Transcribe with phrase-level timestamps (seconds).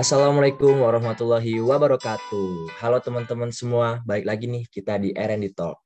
[0.00, 2.72] Assalamualaikum warahmatullahi wabarakatuh.
[2.80, 5.76] Halo teman-teman semua, balik lagi nih kita di R&D Talk.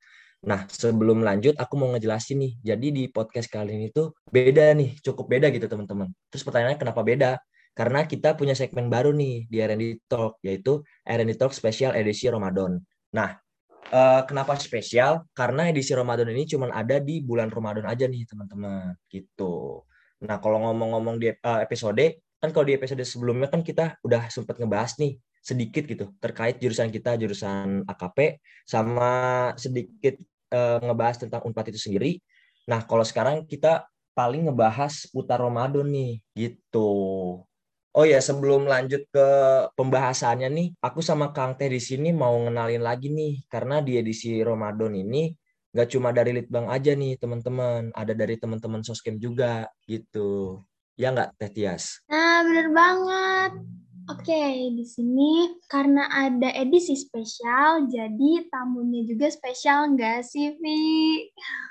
[0.46, 2.53] Nah, sebelum lanjut aku mau ngejelasin nih.
[2.62, 6.14] Jadi di podcast kali ini tuh beda nih, cukup beda gitu teman-teman.
[6.30, 7.43] Terus pertanyaannya kenapa beda?
[7.75, 12.79] Karena kita punya segmen baru nih di R&D Talk, yaitu R&D Talk Special Edisi Ramadan.
[13.19, 13.35] Nah,
[13.91, 15.27] uh, kenapa spesial?
[15.35, 19.83] Karena edisi Ramadan ini cuma ada di bulan Ramadan aja nih teman-teman, gitu.
[20.23, 24.61] Nah, kalau ngomong-ngomong di uh, episode, kan kalau di episode sebelumnya kan kita udah sempat
[24.61, 29.12] ngebahas nih sedikit gitu terkait jurusan kita jurusan AKP sama
[29.57, 30.21] sedikit
[30.52, 32.20] uh, ngebahas tentang Unpad itu sendiri.
[32.69, 36.88] Nah, kalau sekarang kita paling ngebahas putar Ramadan nih gitu.
[37.94, 39.28] Oh ya, sebelum lanjut ke
[39.78, 44.42] pembahasannya nih, aku sama Kang Teh di sini mau ngenalin lagi nih karena di edisi
[44.42, 45.30] Ramadan ini
[45.74, 50.62] nggak cuma dari Litbang aja nih teman-teman, ada dari teman-teman Soskem juga gitu.
[50.94, 51.98] Ya nggak, Teh Tias?
[52.06, 53.52] Nah, bener banget.
[54.05, 60.78] Oke, di sini karena ada edisi spesial, jadi tamunya juga spesial nggak sih, Vi?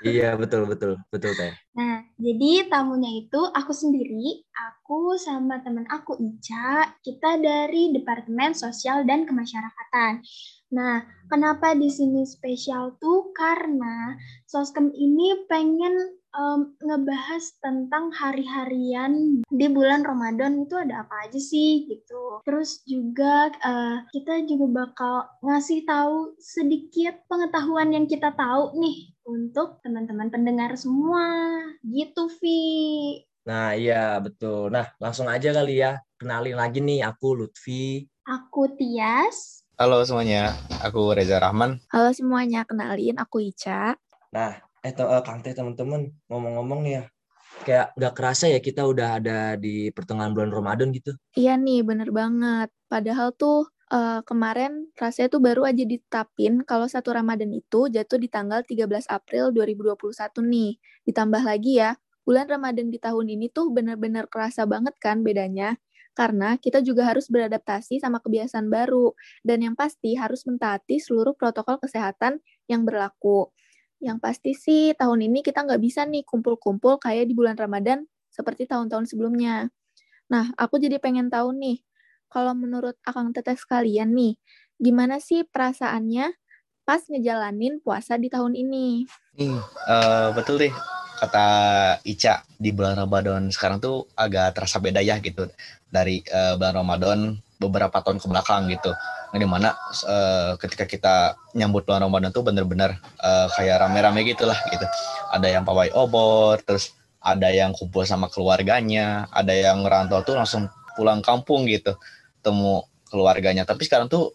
[0.04, 1.00] Iya, betul, betul.
[1.08, 1.56] Betul, Teh.
[1.72, 9.08] Nah, jadi tamunya itu aku sendiri, aku sama teman aku Ica, kita dari Departemen Sosial
[9.08, 10.20] dan Kemasyarakatan.
[10.74, 11.00] Nah,
[11.32, 13.32] kenapa di sini spesial tuh?
[13.32, 21.38] Karena Soskem ini pengen um, ngebahas tentang hari-harian di bulan Ramadan itu ada apa aja
[21.38, 22.42] sih gitu.
[22.42, 25.14] Terus juga uh, kita juga bakal
[25.46, 31.24] ngasih tahu sedikit pengetahuan yang kita tahu nih untuk teman-teman pendengar semua.
[31.80, 32.62] Gitu, Vi.
[33.44, 34.72] Nah, iya betul.
[34.72, 36.00] Nah, langsung aja kali ya.
[36.16, 38.08] Kenalin lagi nih, aku Lutfi.
[38.24, 39.64] Aku Tias.
[39.74, 40.54] Halo semuanya,
[40.86, 41.82] aku Reza Rahman.
[41.90, 43.98] Halo semuanya, kenalin aku Ica.
[44.30, 47.04] Nah, eh uh, Kang Teh teman-teman ngomong-ngomong nih ya
[47.64, 51.16] kayak nggak kerasa ya kita udah ada di pertengahan bulan Ramadan gitu.
[51.38, 52.68] Iya nih bener banget.
[52.90, 58.28] Padahal tuh uh, kemarin rasanya tuh baru aja ditetapin kalau satu Ramadan itu jatuh di
[58.28, 59.96] tanggal 13 April 2021
[60.44, 60.72] nih.
[61.08, 61.96] Ditambah lagi ya
[62.28, 65.80] bulan Ramadan di tahun ini tuh bener-bener kerasa banget kan bedanya?
[66.14, 69.16] Karena kita juga harus beradaptasi sama kebiasaan baru.
[69.42, 72.38] Dan yang pasti harus mentaati seluruh protokol kesehatan
[72.70, 73.50] yang berlaku.
[74.04, 78.68] Yang pasti sih tahun ini kita nggak bisa nih kumpul-kumpul kayak di bulan Ramadan seperti
[78.68, 79.72] tahun-tahun sebelumnya.
[80.28, 81.80] Nah, aku jadi pengen tahu nih,
[82.28, 84.36] kalau menurut Akang Teteh sekalian nih,
[84.76, 86.36] gimana sih perasaannya
[86.84, 89.08] pas ngejalanin puasa di tahun ini?
[89.40, 90.74] Hmm, uh, betul deh,
[91.20, 91.46] kata
[92.02, 95.46] Ica di bulan Ramadan sekarang tuh agak terasa beda ya gitu
[95.88, 97.18] dari uh, bulan Ramadan
[97.58, 98.90] beberapa tahun ke belakang gitu
[99.34, 99.74] Nah, di mana
[100.06, 104.86] uh, ketika kita nyambut bulan Ramadan tuh bener-bener uh, kayak rame-rame gitulah gitu.
[105.34, 110.70] Ada yang pawai obor, terus ada yang kumpul sama keluarganya, ada yang ngerantau tuh langsung
[110.94, 111.98] pulang kampung gitu,
[112.46, 113.66] temu keluarganya.
[113.66, 114.30] Tapi sekarang tuh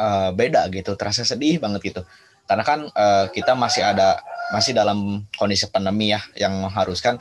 [0.00, 2.02] uh, beda gitu, terasa sedih banget gitu.
[2.48, 7.20] Karena kan uh, kita masih ada masih dalam kondisi pandemi ya yang mengharuskan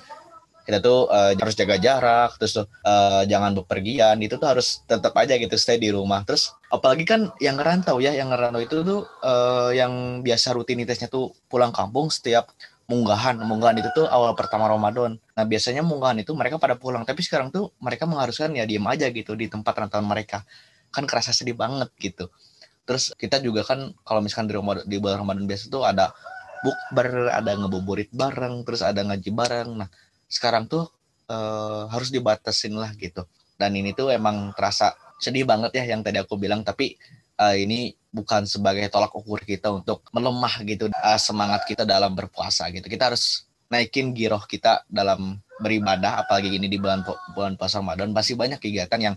[0.67, 5.15] kita tuh uh, harus jaga jarak terus tuh uh, jangan bepergian itu tuh harus tetap
[5.15, 6.27] aja gitu stay di rumah.
[6.27, 11.31] Terus apalagi kan yang ngerantau ya yang ngerantau itu tuh uh, yang biasa rutinitasnya tuh
[11.47, 12.51] pulang kampung setiap
[12.91, 13.39] munggahan.
[13.39, 15.15] Munggahan itu tuh awal pertama Ramadan.
[15.39, 19.07] Nah biasanya munggahan itu mereka pada pulang tapi sekarang tuh mereka mengharuskan ya diem aja
[19.07, 20.43] gitu di tempat rantauan mereka.
[20.91, 22.27] Kan kerasa sedih banget gitu
[22.87, 26.15] terus kita juga kan kalau misalkan di Ramadan di bulan Ramadan biasa tuh ada
[26.63, 29.69] bukber ada ngebuburit bareng terus ada ngaji bareng.
[29.83, 29.89] Nah
[30.31, 30.87] sekarang tuh
[31.27, 33.27] uh, harus dibatasin lah gitu.
[33.57, 36.95] Dan ini tuh emang terasa sedih banget ya yang tadi aku bilang tapi
[37.41, 42.69] uh, ini bukan sebagai tolak ukur kita untuk melemah gitu uh, semangat kita dalam berpuasa
[42.73, 42.85] gitu.
[42.87, 47.03] Kita harus naikin giroh kita dalam beribadah apalagi ini di bulan
[47.35, 48.13] bulan puasa Ramadan.
[48.13, 49.15] Masih banyak kegiatan yang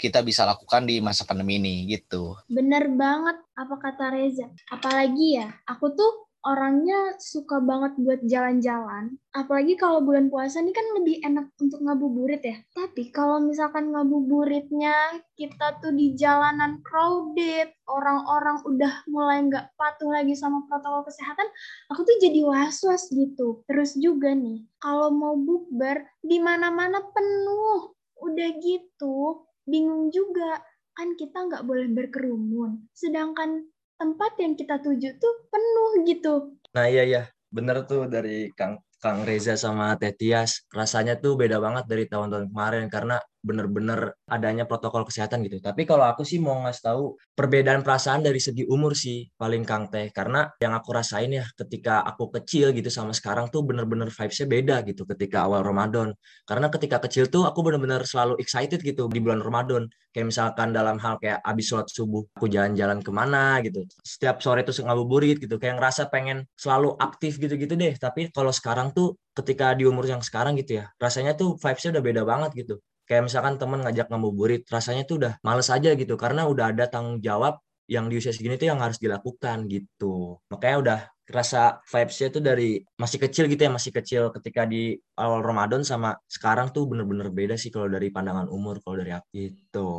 [0.00, 2.32] kita bisa lakukan di masa pandemi ini gitu.
[2.48, 4.48] Bener banget apa kata Reza.
[4.72, 9.12] Apalagi ya, aku tuh orangnya suka banget buat jalan-jalan.
[9.36, 12.56] Apalagi kalau bulan puasa ini kan lebih enak untuk ngabuburit ya.
[12.72, 20.32] Tapi kalau misalkan ngabuburitnya kita tuh di jalanan crowded, orang-orang udah mulai nggak patuh lagi
[20.32, 21.48] sama protokol kesehatan,
[21.92, 23.60] aku tuh jadi was-was gitu.
[23.68, 27.92] Terus juga nih, kalau mau bukber, di mana-mana penuh.
[28.20, 30.60] Udah gitu, bingung juga.
[30.94, 32.90] Kan kita nggak boleh berkerumun.
[32.92, 33.64] Sedangkan
[34.00, 36.34] tempat yang kita tuju tuh penuh gitu.
[36.72, 37.22] Nah iya ya,
[37.52, 42.92] bener tuh dari Kang Kang Reza sama Tetias rasanya tuh beda banget dari tahun-tahun kemarin
[42.92, 45.58] karena bener-bener adanya protokol kesehatan gitu.
[45.64, 47.02] Tapi kalau aku sih mau ngasih tahu
[47.32, 50.12] perbedaan perasaan dari segi umur sih paling Kang Teh.
[50.12, 54.76] Karena yang aku rasain ya ketika aku kecil gitu sama sekarang tuh bener-bener vibes-nya beda
[54.84, 56.12] gitu ketika awal Ramadan.
[56.44, 59.88] Karena ketika kecil tuh aku bener-bener selalu excited gitu di bulan Ramadan.
[60.10, 63.86] Kayak misalkan dalam hal kayak abis sholat subuh aku jalan-jalan ke mana gitu.
[64.02, 65.56] Setiap sore tuh ngabuburit gitu.
[65.56, 67.94] Kayak ngerasa pengen selalu aktif gitu-gitu deh.
[67.96, 72.04] Tapi kalau sekarang tuh ketika di umur yang sekarang gitu ya, rasanya tuh vibes-nya udah
[72.04, 76.46] beda banget gitu kayak misalkan temen ngajak ngabuburit rasanya tuh udah males aja gitu karena
[76.46, 77.58] udah ada tanggung jawab
[77.90, 80.38] yang di usia segini tuh yang harus dilakukan gitu.
[80.46, 85.42] Makanya udah rasa vibes-nya tuh dari masih kecil gitu ya masih kecil ketika di awal
[85.42, 89.90] Ramadan sama sekarang tuh bener-bener beda sih kalau dari pandangan umur kalau dari aku gitu.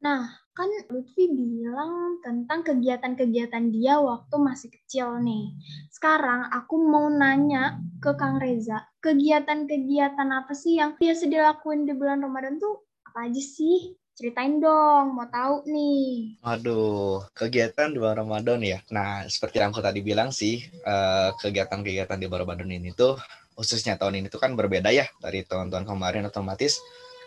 [0.00, 5.50] Nah, kan Lutfi bilang tentang kegiatan-kegiatan dia waktu masih kecil nih.
[5.90, 12.22] Sekarang aku mau nanya ke Kang Reza, kegiatan-kegiatan apa sih yang biasa dilakuin di bulan
[12.22, 13.98] Ramadan tuh apa aja sih?
[14.14, 16.38] Ceritain dong, mau tahu nih.
[16.38, 18.78] Waduh, kegiatan di bulan Ramadan ya.
[18.94, 23.18] Nah, seperti yang aku tadi bilang sih, eh, kegiatan-kegiatan di bulan Ramadan ini tuh
[23.54, 26.82] khususnya tahun ini tuh kan berbeda ya dari tahun-tahun kemarin otomatis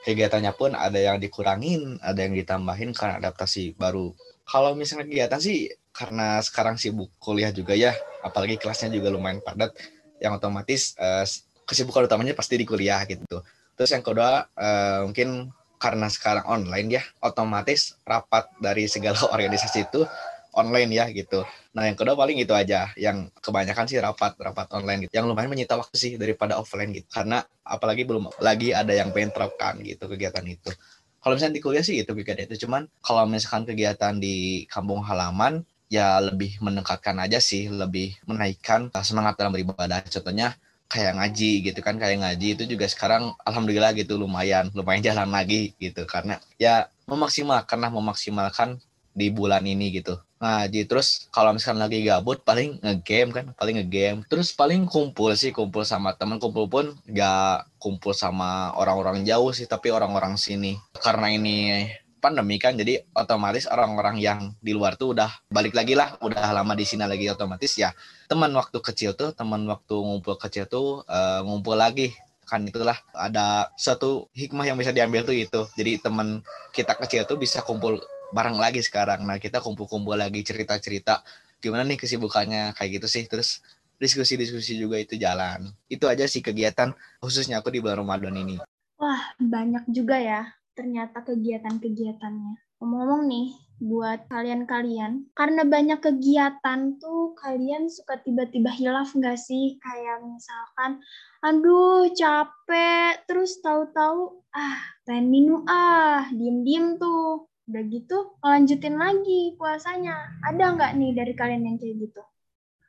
[0.07, 4.15] kegiatannya pun ada yang dikurangin, ada yang ditambahin karena adaptasi baru.
[4.47, 7.91] Kalau misalnya kegiatan sih karena sekarang sibuk kuliah juga ya,
[8.23, 9.75] apalagi kelasnya juga lumayan padat,
[10.23, 11.27] yang otomatis uh,
[11.67, 13.43] kesibukan utamanya pasti di kuliah gitu.
[13.75, 20.07] Terus yang kedua uh, mungkin karena sekarang online ya, otomatis rapat dari segala organisasi itu
[20.53, 21.43] online ya gitu.
[21.75, 25.51] Nah yang kedua paling itu aja, yang kebanyakan sih rapat rapat online gitu, yang lumayan
[25.51, 27.07] menyita waktu sih daripada offline gitu.
[27.09, 30.71] Karena apalagi belum lagi ada yang pengen terapkan gitu kegiatan itu.
[31.19, 35.65] Kalau misalnya di kuliah sih itu kegiatan itu, cuman kalau misalkan kegiatan di kampung halaman
[35.91, 40.03] ya lebih mendekatkan aja sih, lebih menaikkan semangat dalam beribadah.
[40.07, 40.55] Contohnya
[40.87, 45.75] kayak ngaji gitu kan kayak ngaji itu juga sekarang alhamdulillah gitu lumayan lumayan jalan lagi
[45.77, 48.79] gitu karena ya memaksimalkan lah memaksimalkan
[49.11, 54.21] di bulan ini gitu ngaji terus kalau misalkan lagi gabut paling ngegame kan paling ngegame.
[54.29, 59.65] Terus paling kumpul sih kumpul sama teman kumpul pun gak kumpul sama orang-orang jauh sih
[59.65, 60.77] tapi orang-orang sini.
[60.97, 66.17] Karena ini pandemi kan jadi otomatis orang-orang yang di luar tuh udah balik lagi lah.
[66.21, 67.73] Udah lama di sini lagi otomatis.
[67.77, 67.93] Ya
[68.29, 72.13] teman waktu kecil tuh teman waktu ngumpul kecil tuh uh, ngumpul lagi.
[72.47, 75.67] Kan itulah ada suatu hikmah yang bisa diambil tuh itu.
[75.75, 76.39] Jadi teman
[76.71, 77.99] kita kecil tuh bisa kumpul
[78.31, 79.23] bareng lagi sekarang.
[79.23, 81.23] Nah, kita kumpul-kumpul lagi cerita-cerita
[81.57, 83.23] gimana nih kesibukannya kayak gitu sih.
[83.25, 83.61] Terus
[83.97, 85.73] diskusi-diskusi juga itu jalan.
[85.89, 88.55] Itu aja sih kegiatan khususnya aku di bulan Ramadan ini.
[88.97, 90.41] Wah, banyak juga ya
[90.77, 92.77] ternyata kegiatan-kegiatannya.
[92.77, 93.47] Ngomong-ngomong nih,
[93.81, 99.81] buat kalian-kalian, karena banyak kegiatan tuh kalian suka tiba-tiba hilaf nggak sih?
[99.81, 101.01] Kayak misalkan,
[101.41, 104.77] aduh capek, terus tahu-tahu, ah
[105.09, 110.39] pengen minum ah, diem-diem tuh udah gitu lanjutin lagi puasanya.
[110.47, 112.21] Ada nggak nih dari kalian yang kayak gitu?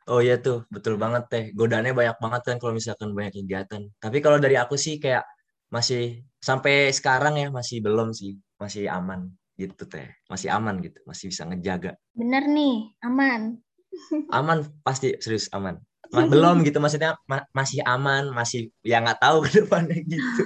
[0.09, 1.45] Oh iya tuh betul banget teh.
[1.53, 3.83] Godaannya banyak banget kan kalau misalkan banyak kegiatan.
[3.99, 5.27] Tapi kalau dari aku sih kayak
[5.69, 8.39] masih sampai sekarang ya masih belum sih.
[8.57, 9.29] Masih aman
[9.59, 10.09] gitu teh.
[10.31, 11.93] Masih aman gitu masih bisa ngejaga.
[12.15, 13.59] Bener nih aman.
[14.39, 15.75] Aman pasti serius aman.
[16.15, 20.43] Ma belum gitu maksudnya ma masih aman masih ya nggak tahu ke depannya gitu.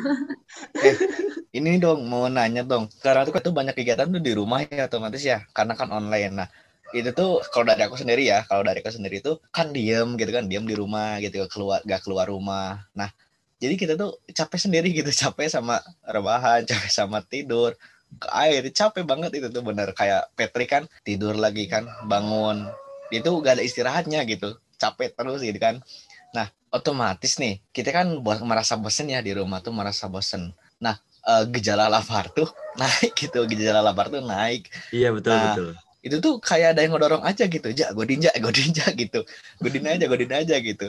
[0.83, 0.97] eh,
[1.53, 2.89] ini dong mau nanya dong.
[2.89, 6.33] Sekarang tuh kan banyak kegiatan tuh di rumah ya otomatis ya karena kan online.
[6.33, 6.49] Nah
[6.97, 10.33] itu tuh kalau dari aku sendiri ya kalau dari aku sendiri tuh kan diem gitu
[10.33, 12.89] kan diem di rumah gitu keluar gak keluar rumah.
[12.97, 13.13] Nah
[13.61, 15.77] jadi kita tuh capek sendiri gitu capek sama
[16.09, 17.77] rebahan capek sama tidur.
[18.17, 19.93] Ke air capek banget itu tuh bener.
[19.93, 22.65] Kayak Patrick kan tidur lagi kan bangun.
[23.13, 25.85] Itu gak ada istirahatnya gitu capek terus gitu kan.
[26.33, 28.09] Nah otomatis nih kita kan
[28.41, 30.57] merasa bosen ya di rumah tuh merasa bosen.
[30.81, 32.49] Nah uh, gejala lapar tuh
[32.81, 34.69] naik gitu gejala lapar tuh naik.
[34.91, 35.71] Iya betul nah, betul.
[36.03, 39.21] itu tuh kayak ada yang ngedorong aja gitu ja godin ja godin ja gitu.
[39.63, 40.89] Godin aja godin aja gitu.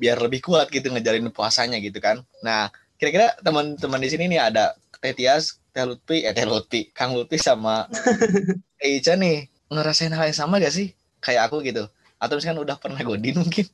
[0.00, 2.22] Biar lebih kuat gitu ngejalin puasanya gitu kan.
[2.42, 7.16] Nah kira-kira teman-teman di sini nih ada Teh Tias, Teh Lutfi, eh Teh Lutfi, Kang
[7.16, 7.88] Lutfi sama
[8.80, 10.92] Teh Ica nih ngerasain hal yang sama gak sih?
[11.22, 11.86] Kayak aku gitu.
[12.20, 13.64] Atau misalkan udah pernah godin mungkin?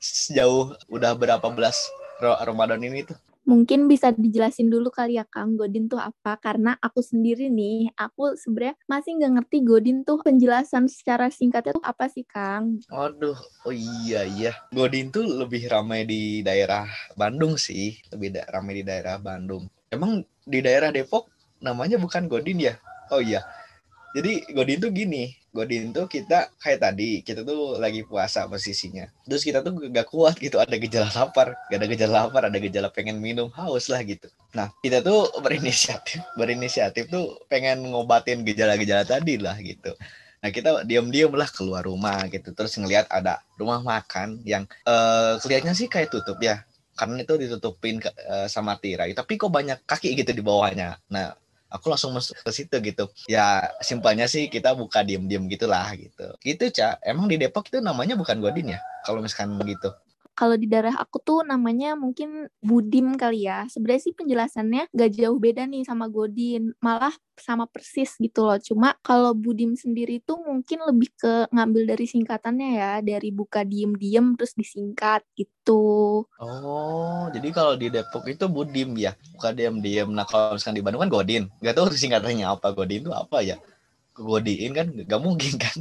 [0.00, 1.76] Sejauh udah berapa belas
[2.22, 6.40] Ramadan ini tuh Mungkin bisa dijelasin dulu kali ya Kang, Godin tuh apa?
[6.40, 11.84] Karena aku sendiri nih, aku sebenarnya masih nggak ngerti Godin tuh penjelasan secara singkatnya tuh
[11.84, 12.80] apa sih Kang?
[12.88, 13.36] Waduh,
[13.68, 14.56] oh iya iya.
[14.72, 16.88] Godin tuh lebih ramai di daerah
[17.20, 19.68] Bandung sih, lebih ramai di daerah Bandung.
[19.92, 21.28] Emang di daerah Depok
[21.60, 22.74] namanya bukan Godin ya?
[23.12, 23.44] Oh iya.
[24.16, 29.06] Jadi Godin tuh gini, Godin tuh kita kayak tadi kita tuh lagi puasa posisinya.
[29.22, 31.54] Terus kita tuh gak kuat gitu ada gejala lapar.
[31.70, 34.26] Gak ada gejala lapar ada gejala pengen minum haus lah gitu.
[34.58, 39.94] Nah kita tuh berinisiatif berinisiatif tuh pengen ngobatin gejala-gejala tadi lah gitu.
[40.42, 42.50] Nah kita diam-diam lah keluar rumah gitu.
[42.50, 46.66] Terus ngelihat ada rumah makan yang uh, kelihatannya sih kayak tutup ya.
[46.98, 49.14] Karena itu ditutupin ke, uh, sama tirai.
[49.14, 50.98] Tapi kok banyak kaki gitu di bawahnya.
[51.14, 51.38] Nah
[51.74, 53.10] aku langsung masuk ke situ gitu.
[53.26, 56.30] Ya simpelnya sih kita buka diem-diem gitulah gitu.
[56.38, 58.80] Gitu cak emang di Depok itu namanya bukan Godin ya?
[59.02, 59.90] Kalau misalkan gitu
[60.34, 63.70] kalau di daerah aku tuh namanya mungkin Budim kali ya.
[63.70, 68.58] Sebenarnya sih penjelasannya gak jauh beda nih sama Godin, malah sama persis gitu loh.
[68.58, 74.34] Cuma kalau Budim sendiri tuh mungkin lebih ke ngambil dari singkatannya ya, dari buka diem-diem
[74.34, 76.26] terus disingkat gitu.
[76.26, 80.10] Oh, jadi kalau di Depok itu Budim ya, buka diem-diem.
[80.10, 83.56] Nah kalau misalkan di Bandung kan Godin, gak tahu singkatannya apa Godin itu apa ya?
[84.18, 85.78] Godin kan gak mungkin kan?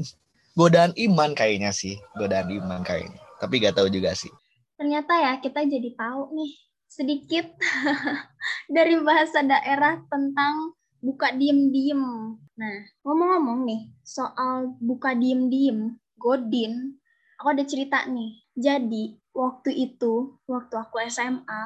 [0.53, 3.17] Godaan iman kayaknya sih, godaan iman kayaknya.
[3.41, 4.29] Tapi gak tahu juga sih
[4.75, 6.51] ternyata ya kita jadi tahu nih
[6.93, 7.45] sedikit
[8.75, 11.99] dari bahasa daerah tentang buka diem-diem.
[12.53, 16.95] Nah, ngomong-ngomong nih soal buka diem-diem, godin,
[17.41, 18.39] aku ada cerita nih.
[18.55, 21.61] Jadi, waktu itu, waktu aku SMA,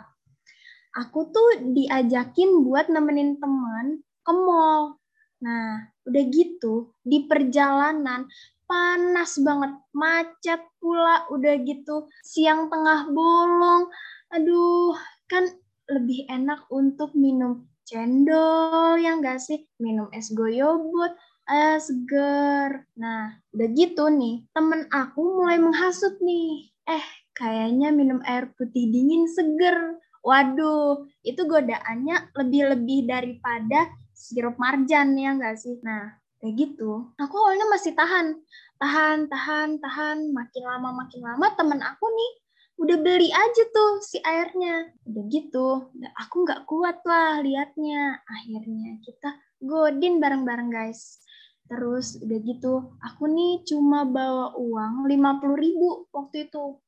[0.98, 4.98] aku tuh diajakin buat nemenin teman ke mall.
[5.44, 8.26] Nah, udah gitu, di perjalanan
[8.68, 13.90] panas banget, macet pula, udah gitu siang tengah bolong.
[14.36, 14.94] Aduh,
[15.32, 15.48] kan
[15.88, 19.64] lebih enak untuk minum cendol ya enggak sih?
[19.80, 21.16] Minum es goyobot,
[21.48, 22.84] es seger.
[23.00, 26.68] Nah, udah gitu nih, temen aku mulai menghasut nih.
[26.88, 27.06] Eh,
[27.36, 29.96] kayaknya minum air putih dingin seger.
[30.28, 35.80] Waduh, itu godaannya lebih-lebih daripada sirup marjan ya enggak sih?
[35.80, 37.12] Nah, kayak gitu.
[37.17, 38.38] Aku awalnya masih tahan.
[38.77, 40.17] Tahan tahan tahan.
[40.34, 42.32] Makin lama makin lama temen aku nih
[42.77, 44.94] udah beli aja tuh si airnya.
[45.10, 45.89] Udah gitu.
[46.27, 48.22] Aku nggak kuat lah liatnya.
[48.25, 49.29] Akhirnya kita
[49.62, 51.22] godin bareng-bareng guys.
[51.67, 56.79] Terus udah gitu aku nih cuma bawa uang 50 ribu waktu itu.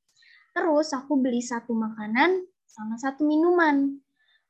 [0.53, 3.97] Terus aku beli satu makanan sama satu minuman.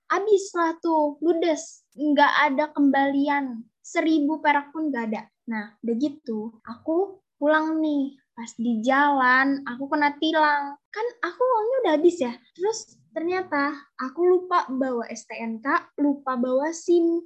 [0.10, 1.88] Habis lah tuh ludes.
[1.96, 5.26] Nggak ada kembalian seribu perak pun gak ada.
[5.50, 8.22] Nah, udah gitu, aku pulang nih.
[8.38, 10.78] Pas di jalan, aku kena tilang.
[10.94, 12.34] Kan aku uangnya udah habis ya.
[12.56, 17.20] Terus ternyata aku lupa bawa STNK, lupa bawa SIM.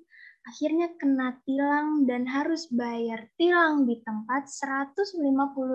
[0.44, 5.22] Akhirnya kena tilang dan harus bayar tilang di tempat 150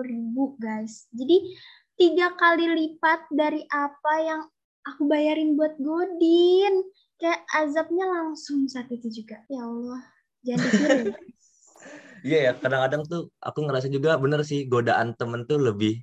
[0.03, 1.07] ribu guys.
[1.15, 1.55] Jadi
[1.95, 4.41] tiga kali lipat dari apa yang
[4.85, 6.83] aku bayarin buat Godin.
[7.15, 9.39] Kayak azabnya langsung saat itu juga.
[9.47, 10.03] Ya Allah,
[10.43, 11.11] ditiru
[12.25, 15.93] iya ya kadang-kadang tuh aku ngerasa juga bener sih godaan temen tuh lebih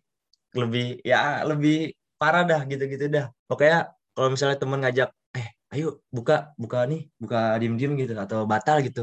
[0.60, 1.74] lebih ya lebih
[2.20, 3.26] parah dah gitu-gitu dah.
[3.48, 3.78] Pokoknya
[4.14, 9.02] kalau misalnya temen ngajak eh ayo buka buka nih buka diem-diem gitu atau batal gitu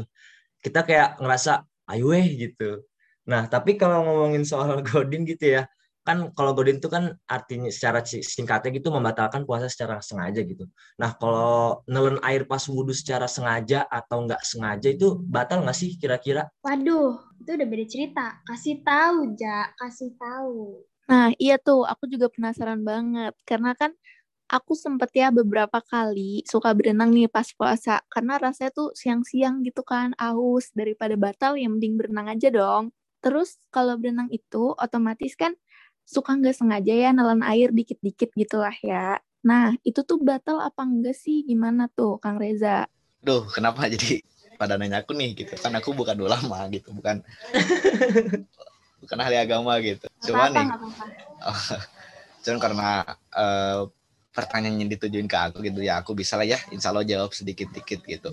[0.64, 1.52] kita kayak ngerasa
[1.92, 2.64] ayo eh gitu.
[3.30, 5.62] Nah tapi kalau ngomongin soal godin gitu ya
[6.04, 10.68] kan kalau godin itu kan artinya secara singkatnya gitu membatalkan puasa secara sengaja gitu.
[11.00, 15.96] Nah kalau nelen air pas wudhu secara sengaja atau nggak sengaja itu batal nggak sih
[15.96, 16.46] kira-kira?
[16.60, 18.26] Waduh, itu udah beda cerita.
[18.44, 20.84] Kasih tahu, Ja, kasih tahu.
[21.08, 23.92] Nah iya tuh, aku juga penasaran banget karena kan
[24.48, 29.80] aku sempet ya beberapa kali suka berenang nih pas puasa karena rasanya tuh siang-siang gitu
[29.80, 32.92] kan aus daripada batal yang mending berenang aja dong.
[33.24, 35.56] Terus kalau berenang itu otomatis kan
[36.04, 39.18] suka nggak sengaja ya nelan air dikit-dikit gitu lah ya.
[39.44, 41.44] Nah, itu tuh batal apa enggak sih?
[41.44, 42.88] Gimana tuh, Kang Reza?
[43.20, 44.24] Duh, kenapa jadi
[44.56, 45.52] pada nanya aku nih gitu?
[45.60, 47.20] Kan aku bukan ulama gitu, bukan
[49.04, 50.08] bukan ahli agama gitu.
[50.24, 50.64] Cuma nih,
[52.48, 52.88] cuman karena
[53.36, 53.92] uh,
[54.32, 58.00] pertanyaan yang ditujuin ke aku gitu ya, aku bisa lah ya, insya Allah jawab sedikit-dikit
[58.00, 58.32] gitu.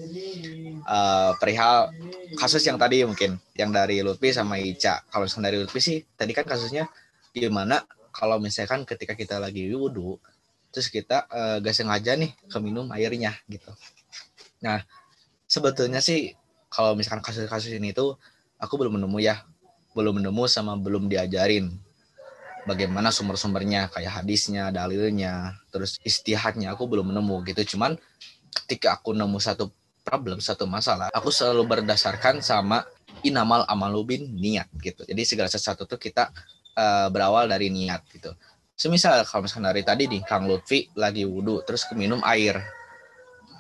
[0.88, 1.92] Uh, perihal
[2.40, 5.04] kasus yang tadi mungkin, yang dari Lutfi sama Ica.
[5.12, 6.88] Kalau dari Lutfi sih, tadi kan kasusnya
[7.32, 10.20] gimana kalau misalkan ketika kita lagi wudhu
[10.72, 13.72] terus kita uh, gak sengaja nih keminum airnya gitu.
[14.64, 14.84] Nah
[15.48, 16.32] sebetulnya sih
[16.72, 18.16] kalau misalkan kasus-kasus ini tuh
[18.56, 19.44] aku belum menemu ya.
[19.92, 21.68] Belum menemu sama belum diajarin.
[22.64, 27.76] Bagaimana sumber-sumbernya kayak hadisnya dalilnya terus istihadnya aku belum menemu gitu.
[27.76, 28.00] Cuman
[28.64, 29.68] ketika aku nemu satu
[30.02, 32.82] problem satu masalah aku selalu berdasarkan sama
[33.22, 35.04] inamal amalubin niat gitu.
[35.04, 36.32] Jadi segala sesuatu tuh kita
[36.76, 38.32] uh, berawal dari niat gitu.
[38.76, 42.58] Semisal kalau misalkan dari tadi nih Kang Lutfi lagi wudhu terus keminum air.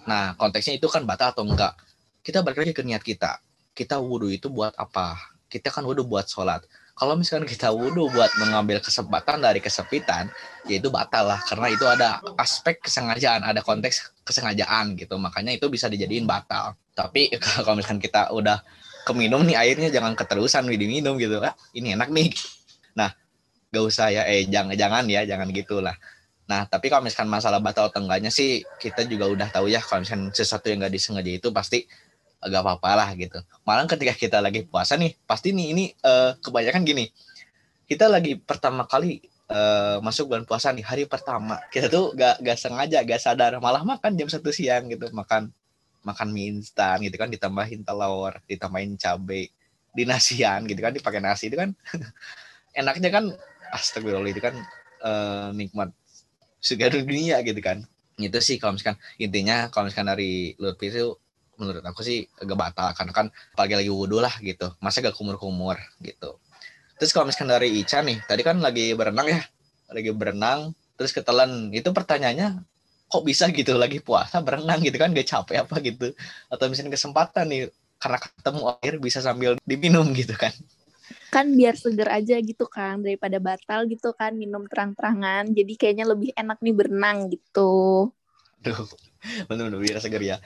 [0.10, 1.78] Nah konteksnya itu kan batal atau enggak.
[2.22, 3.38] Kita balik lagi ke niat kita.
[3.72, 5.32] Kita wudhu itu buat apa?
[5.52, 6.64] kita kan wudhu buat sholat
[6.96, 10.30] kalau misalkan kita wudhu buat mengambil kesempatan dari kesepitan,
[10.70, 15.18] ya itu batal lah karena itu ada aspek kesengajaan, ada konteks kesengajaan gitu.
[15.18, 16.78] Makanya itu bisa dijadiin batal.
[16.94, 17.34] Tapi
[17.66, 18.62] kalau misalkan kita udah
[19.08, 21.42] keminum nih airnya jangan keterusan diminum gitu.
[21.42, 22.30] Ah, ini enak nih.
[23.72, 25.96] Gak usah ya eh jangan jangan ya, jangan gitulah.
[26.52, 30.04] Nah, tapi kalau misalkan masalah batal atau enggaknya sih kita juga udah tahu ya kalau
[30.04, 31.88] misalkan sesuatu yang gak disengaja itu pasti
[32.44, 33.40] agak apa-apa lah gitu.
[33.64, 37.08] Malah ketika kita lagi puasa nih, pasti nih ini uh, kebanyakan gini.
[37.88, 41.64] Kita lagi pertama kali uh, masuk bulan puasa nih hari pertama.
[41.72, 45.48] Kita tuh gak, gak sengaja, gak sadar malah makan jam satu siang gitu, makan
[46.02, 49.48] makan mie instan gitu kan ditambahin telur, ditambahin cabai,
[49.94, 51.78] dinasian gitu kan dipakai nasi itu kan
[52.80, 53.26] enaknya kan
[53.72, 54.56] astagfirullah itu kan
[55.02, 55.90] uh, nikmat
[56.62, 57.84] segala dunia gitu kan.
[58.22, 61.18] Itu sih kalau misalkan intinya kalau misalkan dari Lutfi itu
[61.58, 64.76] menurut aku sih agak batal karena kan pagi lagi wudhu lah gitu.
[64.78, 66.38] Masa gak kumur-kumur gitu.
[67.02, 69.42] Terus kalau misalkan dari Ica nih tadi kan lagi berenang ya
[69.90, 71.74] lagi berenang terus ketelan.
[71.74, 72.62] Itu pertanyaannya
[73.12, 76.14] kok bisa gitu lagi puasa berenang gitu kan gak capek apa gitu?
[76.54, 80.50] Atau misalnya kesempatan nih karena ketemu air bisa sambil diminum gitu kan
[81.32, 85.52] kan biar seger aja gitu kan daripada batal gitu kan minum terang-terangan.
[85.52, 88.10] Jadi kayaknya lebih enak nih berenang gitu.
[88.62, 88.86] Aduh,
[89.50, 90.38] bener-bener biar seger ya.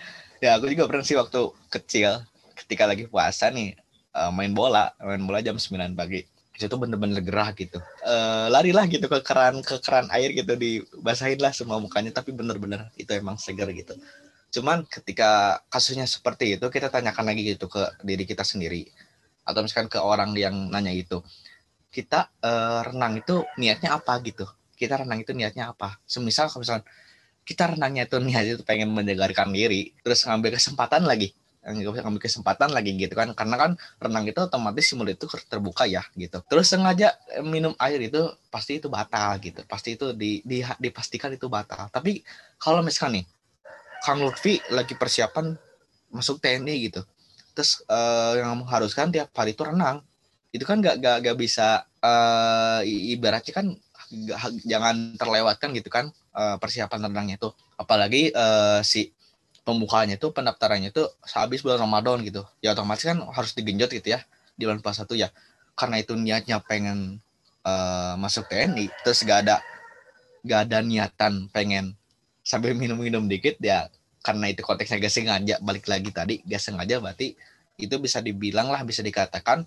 [0.44, 2.24] Ya aku juga pernah sih waktu kecil
[2.56, 3.76] ketika lagi puasa nih
[4.16, 6.24] uh, main bola main bola jam 9 pagi.
[6.56, 7.84] Itu tuh bener-bener gerah gitu.
[8.04, 12.16] Uh, larilah gitu ke keran ke keran air gitu dibasahin lah semua mukanya.
[12.16, 13.96] Tapi bener-bener itu emang seger gitu.
[14.56, 18.88] Cuman ketika kasusnya seperti itu kita tanyakan lagi gitu ke diri kita sendiri
[19.46, 21.22] atau misalkan ke orang yang nanya itu
[21.96, 24.20] kita uh, renang itu niatnya apa?
[24.20, 24.44] Gitu.
[24.76, 25.96] Kita renang itu niatnya apa?
[26.04, 26.84] Semisal kalau misalkan
[27.48, 31.32] kita renangnya tuh niatnya tuh pengen menyegarkan diri terus ngambil kesempatan lagi.
[31.64, 33.32] Ngambil kesempatan lagi gitu kan.
[33.32, 33.72] Karena kan
[34.04, 36.44] renang itu otomatis simul itu terbuka ya gitu.
[36.52, 37.16] Terus sengaja
[37.48, 39.64] minum air itu pasti itu batal gitu.
[39.64, 41.88] Pasti itu di, di dipastikan itu batal.
[41.88, 42.20] Tapi
[42.60, 43.26] kalau misalkan nih
[44.04, 45.56] Kang Lutfi lagi persiapan
[46.12, 47.02] masuk TNI gitu
[47.56, 50.04] terus uh, yang mengharuskan tiap hari itu renang.
[50.52, 53.68] Itu kan gak, gak, gak bisa uh, ibaratnya kan
[54.28, 59.12] gak, jangan terlewatkan gitu kan uh, persiapan renangnya itu apalagi uh, si
[59.66, 62.46] pembukaannya itu pendaftarannya itu sehabis bulan Ramadan gitu.
[62.62, 64.22] Ya otomatis kan harus digenjot gitu ya
[64.54, 65.32] di bulan puasa tuh ya.
[65.76, 67.20] Karena itu niatnya pengen
[67.66, 69.58] uh, masuk TNI terus gak ada
[70.46, 71.98] gak ada niatan pengen
[72.46, 73.90] sambil minum-minum dikit ya
[74.26, 77.38] karena itu konteksnya gak sengaja balik lagi tadi gak sengaja berarti
[77.78, 79.62] itu bisa dibilang lah bisa dikatakan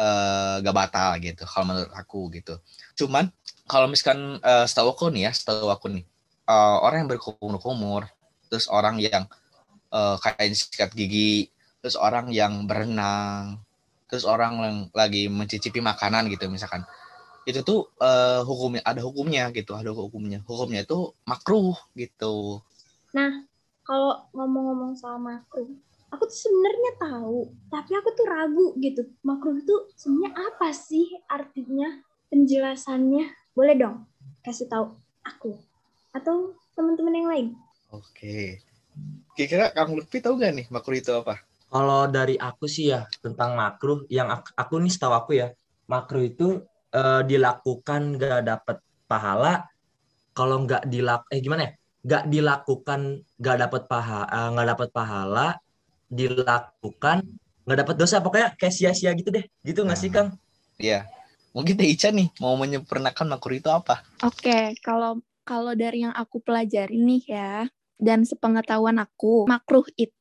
[0.00, 2.56] uh, gak batal gitu kalau menurut aku gitu
[2.96, 3.28] cuman
[3.68, 6.04] kalau misalkan uh, setahu aku nih ya, setahu aku nih,
[6.48, 8.08] uh, orang yang berkumur-kumur,
[8.48, 9.28] terus orang yang
[9.92, 11.52] uh, kayak sikat gigi,
[11.84, 13.60] terus orang yang berenang,
[14.08, 16.88] terus orang yang lagi mencicipi makanan gitu misalkan,
[17.44, 20.40] itu tuh uh, hukumnya ada hukumnya gitu, ada hukumnya.
[20.48, 22.64] Hukumnya itu makruh gitu.
[23.12, 23.44] Nah,
[23.88, 25.72] kalau ngomong-ngomong soal makruh,
[26.12, 29.08] aku tuh sebenarnya tahu, tapi aku tuh ragu gitu.
[29.24, 32.04] Makruh itu sebenarnya apa sih artinya?
[32.28, 34.04] Penjelasannya boleh dong
[34.44, 34.92] kasih tahu
[35.24, 35.56] aku
[36.12, 37.46] atau teman-teman yang lain.
[37.88, 38.60] Oke.
[39.32, 41.40] Kira-kira Kang Lutfi tahu gak nih makruh itu apa?
[41.72, 45.48] Kalau dari aku sih ya tentang makruh yang aku, aku nih setahu aku ya
[45.88, 46.60] makruh itu
[46.92, 48.76] uh, dilakukan gak dapat
[49.08, 49.64] pahala
[50.36, 51.72] kalau nggak dilak eh gimana ya
[52.04, 53.00] nggak dilakukan
[53.38, 55.46] nggak dapat pahala eh, nggak uh, dapat pahala
[56.08, 57.18] dilakukan
[57.66, 60.34] nggak dapat dosa pokoknya kayak sia-sia gitu deh gitu nggak sih Kang?
[60.78, 61.10] Iya
[61.56, 64.04] Mungkin Teh Ica nih mau menyempurnakan makruh itu apa?
[64.22, 67.54] Oke, okay, kalau kalau dari yang aku pelajari nih ya,
[67.96, 70.14] dan sepengetahuan aku, makruh itu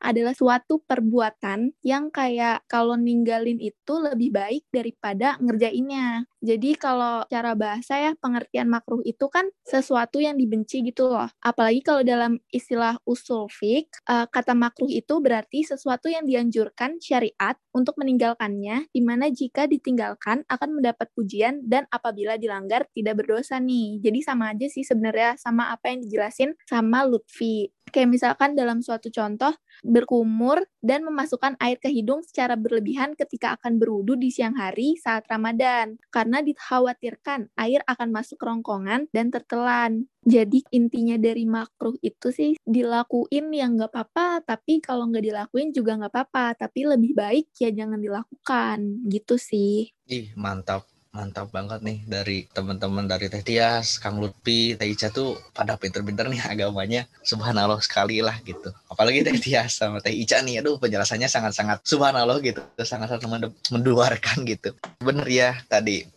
[0.00, 6.24] adalah suatu perbuatan yang kayak kalau ninggalin itu lebih baik daripada ngerjainnya.
[6.42, 11.30] Jadi kalau cara bahasa ya pengertian makruh itu kan sesuatu yang dibenci gitu loh.
[11.38, 17.54] Apalagi kalau dalam istilah usul fik, uh, kata makruh itu berarti sesuatu yang dianjurkan syariat
[17.70, 24.02] untuk meninggalkannya, di mana jika ditinggalkan akan mendapat pujian dan apabila dilanggar tidak berdosa nih.
[24.02, 27.70] Jadi sama aja sih sebenarnya sama apa yang dijelasin sama Lutfi.
[27.92, 29.41] Kayak misalkan dalam suatu contoh,
[29.82, 35.26] berkumur dan memasukkan air ke hidung secara berlebihan ketika akan berwudu di siang hari saat
[35.26, 35.98] Ramadan.
[36.14, 40.06] Karena dikhawatirkan air akan masuk kerongkongan dan tertelan.
[40.22, 45.98] Jadi intinya dari makruh itu sih dilakuin yang nggak apa-apa, tapi kalau nggak dilakuin juga
[45.98, 46.46] nggak apa-apa.
[46.62, 49.90] Tapi lebih baik ya jangan dilakukan, gitu sih.
[50.06, 50.91] Ih, mantap.
[51.12, 56.24] Mantap banget nih dari teman-teman dari Teh Tias, Kang Lutfi, Teh Ica tuh pada pinter-pinter
[56.32, 57.04] nih agamanya.
[57.20, 58.72] Subhanallah sekali lah gitu.
[58.88, 62.64] Apalagi Teh Tias sama Teh Ica nih, aduh penjelasannya sangat-sangat subhanallah gitu.
[62.80, 63.28] Sangat-sangat
[63.68, 64.72] menduarkan gitu.
[65.04, 66.08] Bener ya tadi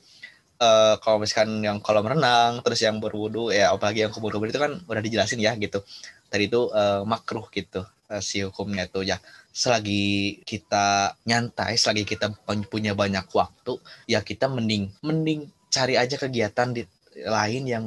[0.59, 4.79] uh, kalau misalkan yang kolam renang terus yang berwudu ya apalagi yang kubur-kubur itu kan
[4.87, 5.83] udah dijelasin ya gitu
[6.31, 7.83] tadi itu uh, makruh gitu
[8.21, 9.17] si hukumnya tuh ya
[9.55, 12.27] selagi kita nyantai, selagi kita
[12.67, 16.83] punya banyak waktu, ya kita mending mending cari aja kegiatan di
[17.23, 17.85] lain yang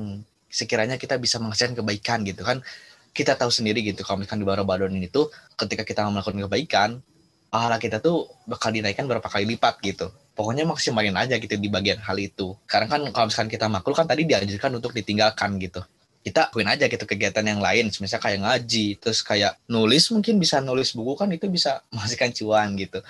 [0.49, 2.65] sekiranya kita bisa menghasilkan kebaikan gitu kan.
[3.13, 5.29] Kita tahu sendiri gitu kalau misalkan di Ramadan ini tuh
[5.61, 6.91] ketika kita melakukan kebaikan,
[7.53, 10.09] pahala kita tuh bakal dinaikkan berapa kali lipat gitu.
[10.33, 12.55] Pokoknya maksimalin aja gitu di bagian hal itu.
[12.71, 15.83] Karena kan kalau misalkan kita makhluk kan tadi dianjurkan untuk ditinggalkan gitu
[16.23, 20.59] kita lakuin aja gitu kegiatan yang lain misalnya kayak ngaji terus kayak nulis mungkin bisa
[20.61, 23.01] nulis buku kan itu bisa menghasilkan cuan gitu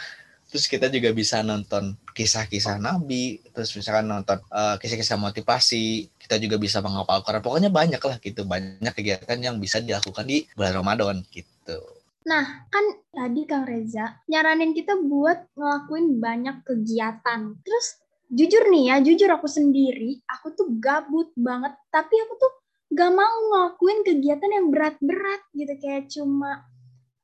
[0.48, 6.56] terus kita juga bisa nonton kisah-kisah nabi terus misalkan nonton uh, kisah-kisah motivasi kita juga
[6.56, 11.20] bisa menghafal Quran pokoknya banyak lah gitu banyak kegiatan yang bisa dilakukan di bulan Ramadan
[11.28, 17.56] gitu Nah, kan tadi Kang Reza nyaranin kita buat ngelakuin banyak kegiatan.
[17.64, 17.86] Terus
[18.28, 21.72] jujur nih ya, jujur aku sendiri, aku tuh gabut banget.
[21.88, 22.52] Tapi aku tuh
[22.88, 26.64] gak mau ngelakuin kegiatan yang berat-berat gitu kayak cuma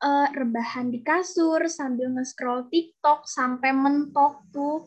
[0.04, 4.84] uh, rebahan di kasur sambil nge-scroll TikTok sampai mentok tuh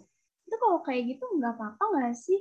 [0.47, 2.39] itu kalau kayak gitu nggak apa-apa nggak sih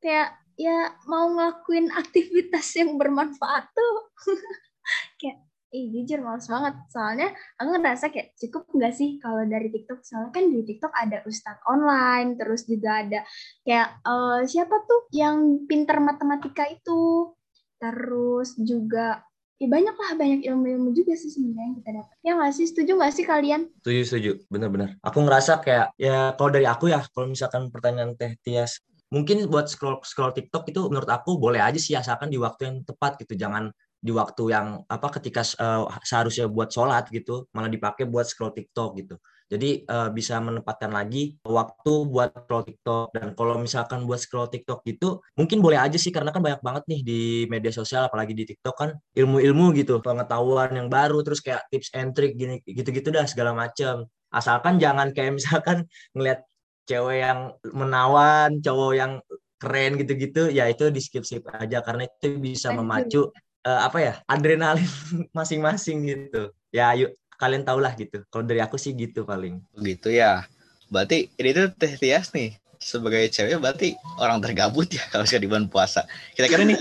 [0.00, 3.96] kayak ya mau ngelakuin aktivitas yang bermanfaat tuh
[5.20, 6.74] kayak Ih, jujur males banget.
[6.88, 10.00] Soalnya aku ngerasa kayak cukup nggak sih kalau dari TikTok.
[10.06, 13.20] Soalnya kan di TikTok ada ustadz online, terus juga ada
[13.66, 17.28] kayak uh, siapa tuh yang pinter matematika itu
[17.76, 19.20] terus juga
[19.56, 22.14] ya banyak lah banyak ilmu-ilmu juga sih sebenarnya yang kita dapat.
[22.20, 22.66] Ya nggak sih?
[22.68, 23.60] Setuju nggak sih kalian?
[23.80, 24.30] Setuju setuju.
[24.52, 29.46] Bener-bener aku ngerasa kayak ya kalau dari aku ya kalau misalkan pertanyaan teh Tias mungkin
[29.46, 33.16] buat scroll scroll TikTok itu menurut aku boleh aja sih asalkan di waktu yang tepat
[33.24, 33.32] gitu.
[33.38, 38.52] Jangan di waktu yang apa ketika uh, seharusnya buat sholat gitu malah dipakai buat scroll
[38.52, 43.14] TikTok gitu jadi uh, bisa menempatkan lagi waktu buat scroll TikTok.
[43.14, 46.84] Dan kalau misalkan buat scroll TikTok gitu mungkin boleh aja sih karena kan banyak banget
[46.90, 51.62] nih di media sosial apalagi di TikTok kan ilmu-ilmu gitu pengetahuan yang baru terus kayak
[51.70, 56.42] tips and trick gini gitu-gitu dah segala macam asalkan jangan kayak misalkan ngeliat
[56.90, 59.12] cewek yang menawan cowok yang
[59.56, 63.30] keren gitu-gitu ya itu di skip skip aja karena itu bisa memacu
[63.66, 64.86] uh, apa ya adrenalin
[65.38, 66.50] masing-masing gitu.
[66.74, 68.24] Ya yuk kalian tau lah gitu.
[68.32, 69.60] Kalau dari aku sih gitu paling.
[69.76, 70.44] Gitu ya.
[70.88, 75.48] Berarti ini tuh Teh Tias nih sebagai cewek berarti orang tergabut ya kalau sudah di
[75.48, 76.04] bulan puasa.
[76.34, 76.78] Kira-kira nih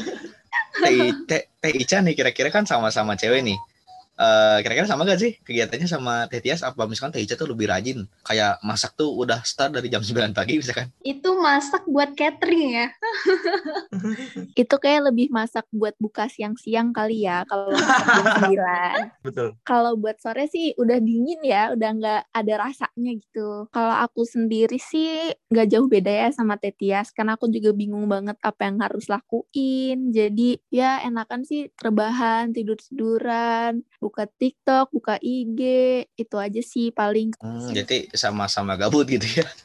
[1.28, 3.58] Teh Teh Ica nih kira-kira kan sama-sama cewek nih
[4.16, 7.68] eh, kira-kira sama gak sih kegiatannya sama Teh Tias apa misalkan Teh Ica tuh lebih
[7.68, 8.08] rajin?
[8.24, 10.92] Kayak masak tuh udah start dari jam 9 pagi misalkan.
[11.04, 12.88] Itu masak buat catering ya.
[14.62, 19.48] Itu kayak lebih masak buat buka siang-siang kali ya kalau jam 9 betul.
[19.68, 23.68] Kalau buat sore sih udah dingin ya udah nggak ada rasanya gitu.
[23.72, 28.08] Kalau aku sendiri sih nggak jauh beda ya sama Teh Tias karena aku juga bingung
[28.08, 30.12] banget apa yang harus lakuin.
[30.16, 35.62] Jadi ya enakan sih terbahan tidur-tiduran buka TikTok, buka IG,
[36.14, 37.34] itu aja sih paling.
[37.42, 39.50] Hmm, jadi sama-sama gabut gitu ya.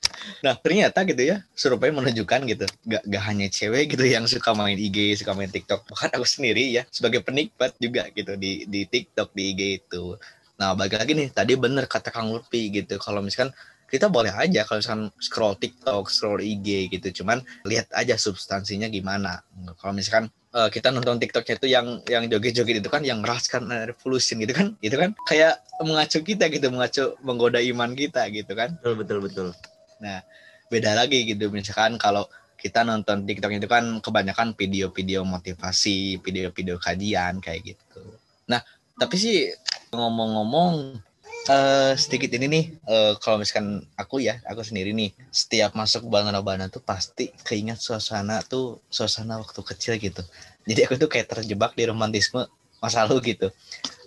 [0.45, 4.77] Nah ternyata gitu ya, survei menunjukkan gitu, gak, gak hanya cewek gitu yang suka main
[4.77, 5.89] IG, suka main TikTok.
[5.89, 10.21] Bahkan aku sendiri ya, sebagai penikmat juga gitu di, di TikTok, di IG itu.
[10.61, 13.57] Nah bagi lagi nih, tadi bener kata Kang Lutfi gitu, kalau misalkan
[13.89, 19.41] kita boleh aja kalau misalkan scroll TikTok, scroll IG gitu, cuman lihat aja substansinya gimana.
[19.81, 24.43] Kalau misalkan uh, kita nonton TikToknya itu yang yang joget-joget itu kan yang kan revolution
[24.43, 25.15] gitu kan itu kan?
[25.27, 28.77] Kayak mengacu kita gitu mengacu menggoda iman kita gitu kan?
[28.81, 29.49] Betul betul betul.
[30.03, 30.23] Nah
[30.71, 37.41] beda lagi gitu misalkan kalau kita nonton TikTok itu kan kebanyakan video-video motivasi video-video kajian
[37.41, 38.03] kayak gitu.
[38.47, 38.61] Nah
[39.01, 39.49] tapi sih
[39.91, 41.01] ngomong-ngomong
[41.49, 46.69] uh, sedikit ini nih uh, kalau misalkan aku ya aku sendiri nih setiap masuk Ramadan
[46.69, 50.21] tuh pasti keingat suasana tuh suasana waktu kecil gitu.
[50.69, 52.45] Jadi aku tuh kayak terjebak di romantisme
[52.83, 53.49] masa lalu gitu.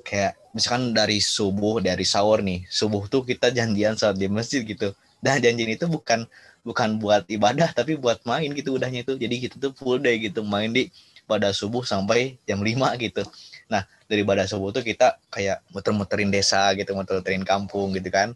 [0.06, 4.94] Kayak misalkan dari subuh dari sahur nih subuh tuh kita janjian saat di masjid gitu.
[5.24, 6.28] Dan janjian itu bukan
[6.64, 9.18] bukan buat ibadah tapi buat main gitu udahnya itu.
[9.18, 10.92] Jadi kita tuh full day gitu main di
[11.24, 13.24] pada subuh sampai jam 5 gitu.
[13.72, 18.36] Nah dari pada subuh tuh kita kayak muter-muterin desa gitu muter-muterin kampung gitu kan.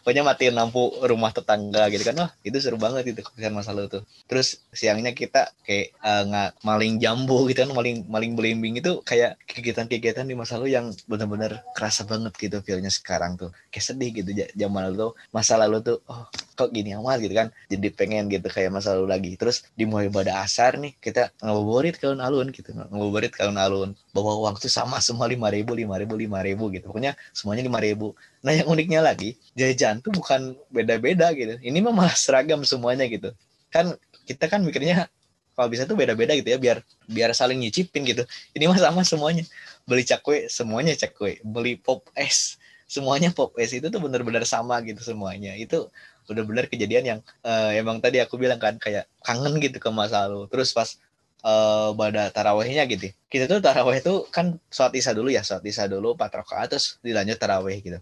[0.00, 2.16] Pokoknya matiin lampu rumah tetangga gitu kan.
[2.16, 4.02] Wah itu seru banget itu kebiasaan masa lalu tuh.
[4.24, 9.36] Terus siangnya kita kayak uh, nggak maling jambu gitu kan maling maling belimbing itu kayak
[9.44, 13.52] kegiatan-kegiatan di masa lalu yang benar-benar kerasa banget gitu feelnya sekarang tuh.
[13.68, 15.12] Kayak sedih gitu zaman lalu tuh.
[15.36, 17.52] Masa lalu tuh oh kok gini amat gitu kan.
[17.68, 19.30] Jadi pengen gitu kayak masa lalu lagi.
[19.36, 24.56] Terus dimulai pada asar nih kita ngabuburit ke alun gitu ngabuburit ke alun bawa uang
[24.56, 26.88] tuh sama semua lima ribu lima ribu lima ribu gitu.
[26.88, 28.16] Pokoknya semuanya lima ribu.
[28.40, 31.60] Nah yang uniknya lagi jajan tuh bukan beda-beda gitu.
[31.60, 33.36] Ini mah malah seragam semuanya gitu.
[33.68, 33.92] Kan
[34.24, 35.12] kita kan mikirnya
[35.54, 38.24] kalau bisa tuh beda-beda gitu ya biar biar saling nyicipin gitu.
[38.56, 39.44] Ini mah sama semuanya.
[39.84, 42.56] Beli cakwe semuanya cakwe beli pop es
[42.88, 43.76] semuanya pop es.
[43.76, 45.52] Itu tuh benar-benar sama gitu semuanya.
[45.54, 45.92] Itu
[46.24, 50.48] benar-benar kejadian yang uh, emang tadi aku bilang kan kayak kangen gitu ke masa lalu.
[50.48, 50.96] Terus pas
[51.44, 53.12] uh, pada tarawehnya gitu.
[53.28, 56.96] Kita tuh taraweh tuh kan sholat isya dulu ya, sholat isya dulu empat rakaat terus
[57.04, 58.00] dilanjut taraweh gitu.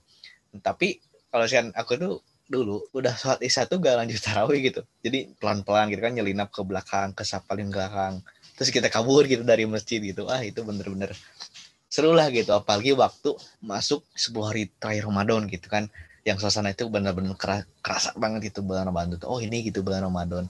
[0.62, 2.14] Tapi kalau sih aku tuh
[2.46, 4.86] dulu udah sholat isya tuh gak lanjut taraweh gitu.
[5.02, 8.22] Jadi pelan-pelan gitu kan nyelinap ke belakang, ke paling belakang.
[8.56, 10.30] Terus kita kabur gitu dari masjid gitu.
[10.30, 11.10] Ah itu bener-bener
[11.90, 12.54] seru lah gitu.
[12.54, 15.90] Apalagi waktu masuk sebuah hari terakhir Ramadan gitu kan.
[16.22, 17.34] Yang suasana itu bener-bener
[17.82, 19.18] kerasa banget itu bulan Ramadan.
[19.26, 20.46] Oh ini gitu bulan Ramadan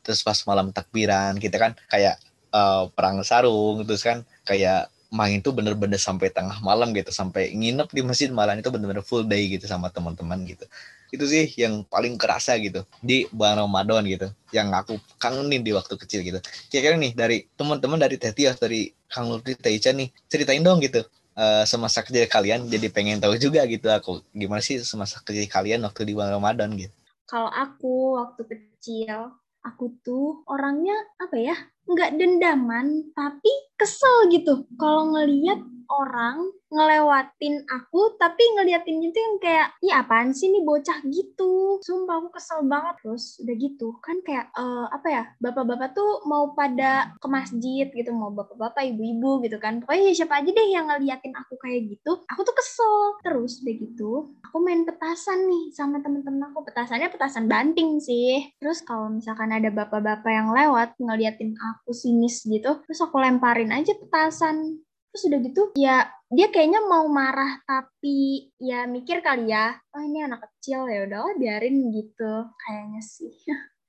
[0.00, 2.16] terus pas malam takbiran kita kan kayak
[2.54, 7.90] uh, perang sarung terus kan kayak main tuh bener-bener sampai tengah malam gitu sampai nginep
[7.90, 10.64] di masjid malam itu bener-bener full day gitu sama teman-teman gitu.
[11.10, 15.98] Itu sih yang paling kerasa gitu di bulan Ramadan gitu yang aku kangenin di waktu
[15.98, 16.38] kecil gitu.
[16.70, 21.02] Kira-kira nih dari teman-teman dari Tetias dari Kang Lutfi Taicha nih ceritain dong gitu
[21.34, 25.82] uh, semasa kecil kalian jadi pengen tahu juga gitu aku gimana sih semasa kecil kalian
[25.82, 26.94] waktu di bulan Ramadan gitu.
[27.26, 31.56] Kalau aku waktu kecil aku tuh orangnya apa ya
[31.90, 34.64] nggak dendaman tapi kesel gitu.
[34.78, 35.58] Kalau ngelihat
[35.90, 42.20] orang ngelewatin aku tapi ngeliatin itu yang kayak ya apaan sih nih bocah gitu sumpah
[42.20, 47.16] aku kesel banget terus udah gitu kan kayak uh, apa ya bapak-bapak tuh mau pada
[47.16, 49.80] ke masjid gitu mau bapak-bapak ibu-ibu gitu kan.
[49.80, 52.96] Pokoknya ya siapa aja deh yang ngeliatin aku kayak gitu aku tuh kesel.
[53.24, 54.10] Terus udah gitu
[54.44, 56.66] aku main petasan nih sama temen-temen aku.
[56.66, 58.52] Petasannya petasan banting sih.
[58.60, 63.94] Terus kalau misalkan ada bapak-bapak yang lewat ngeliatin aku sinis gitu terus aku lemparin aja
[63.96, 70.02] petasan terus udah gitu ya dia kayaknya mau marah tapi ya mikir kali ya oh
[70.02, 73.34] ini anak kecil ya udah biarin gitu kayaknya sih.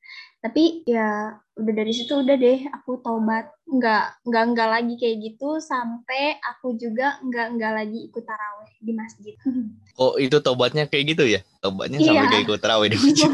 [0.41, 5.62] Tapi ya udah dari situ udah deh aku tobat nggak nggak nggak lagi kayak gitu
[5.62, 9.38] sampai aku juga nggak nggak lagi ikut taraweh di masjid.
[10.01, 11.45] Oh itu tobatnya kayak gitu ya?
[11.62, 12.31] Tobatnya sampai iya.
[12.34, 13.29] kayak ikut taraweh di masjid?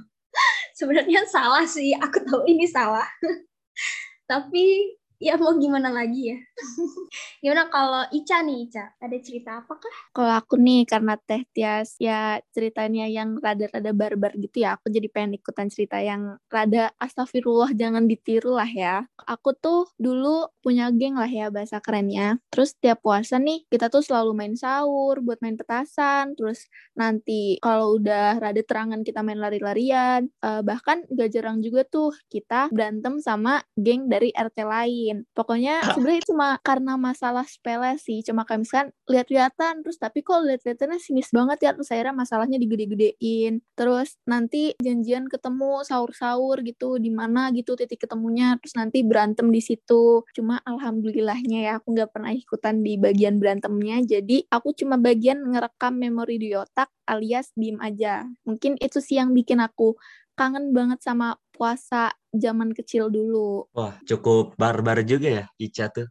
[0.80, 3.04] Sebenarnya salah sih aku tahu ini salah.
[4.24, 6.38] Tapi ya mau gimana lagi ya.
[7.42, 9.96] gimana kalau Ica nih Ica, ada cerita apa kah?
[10.10, 15.06] Kalau aku nih karena Teh Tias ya ceritanya yang rada-rada barbar gitu ya, aku jadi
[15.14, 19.06] pengen ikutan cerita yang rada astagfirullah jangan ditiru lah ya.
[19.30, 22.42] Aku tuh dulu punya geng lah ya bahasa kerennya.
[22.50, 26.66] Terus tiap puasa nih kita tuh selalu main sahur buat main petasan, terus
[26.98, 32.66] nanti kalau udah rada terangan kita main lari-larian, uh, bahkan gak jarang juga tuh kita
[32.74, 35.28] berantem sama geng dari RT lain lain.
[35.36, 38.24] Pokoknya sebenarnya cuma karena masalah sepele sih.
[38.24, 43.60] Cuma kayak misalkan lihat-lihatan terus tapi kok lihat-lihatannya sinis banget ya terus akhirnya masalahnya digede-gedein.
[43.76, 49.60] Terus nanti janjian ketemu sahur-sahur gitu di mana gitu titik ketemunya terus nanti berantem di
[49.60, 50.24] situ.
[50.32, 54.00] Cuma alhamdulillahnya ya aku nggak pernah ikutan di bagian berantemnya.
[54.02, 58.24] Jadi aku cuma bagian ngerekam memori di otak alias diem aja.
[58.48, 59.98] Mungkin itu sih yang bikin aku
[60.32, 63.68] kangen banget sama puasa zaman kecil dulu.
[63.76, 66.08] Wah, cukup barbar juga ya Ica tuh.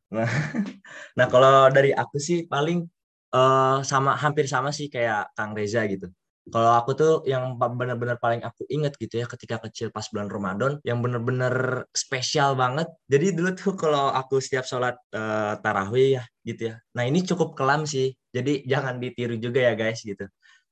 [1.18, 2.86] nah, kalau dari aku sih paling
[3.34, 6.08] uh, sama hampir sama sih kayak Kang Reza gitu.
[6.50, 10.82] Kalau aku tuh yang benar-benar paling aku inget gitu ya ketika kecil pas bulan Ramadan
[10.82, 12.90] yang benar-benar spesial banget.
[13.06, 16.76] Jadi dulu tuh kalau aku setiap sholat uh, tarawih ya gitu ya.
[16.98, 18.18] Nah ini cukup kelam sih.
[18.34, 20.26] Jadi jangan ditiru juga ya guys gitu.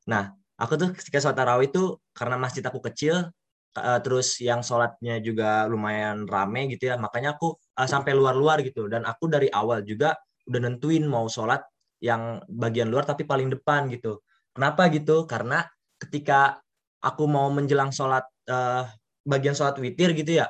[0.09, 3.29] Nah aku tuh ketika sholat tarawih tuh karena masjid aku kecil
[3.77, 6.95] uh, terus yang sholatnya juga lumayan rame gitu ya.
[6.97, 8.89] Makanya aku uh, sampai luar-luar gitu.
[8.89, 10.17] Dan aku dari awal juga
[10.49, 11.61] udah nentuin mau sholat
[12.01, 14.23] yang bagian luar tapi paling depan gitu.
[14.55, 15.29] Kenapa gitu?
[15.29, 15.61] Karena
[15.99, 16.57] ketika
[17.03, 18.87] aku mau menjelang sholat uh,
[19.27, 20.47] bagian sholat witir gitu ya.